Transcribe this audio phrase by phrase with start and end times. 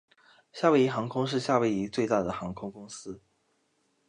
[0.51, 3.21] 夏威夷航空是夏威夷最大的航空公司。